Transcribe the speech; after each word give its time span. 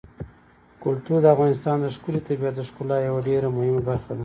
کلتور 0.83 1.19
د 1.23 1.27
افغانستان 1.35 1.77
د 1.81 1.85
ښکلي 1.95 2.21
طبیعت 2.27 2.53
د 2.57 2.61
ښکلا 2.69 2.97
یوه 3.07 3.19
ډېره 3.27 3.47
مهمه 3.57 3.81
برخه 3.89 4.11
ده. 4.17 4.19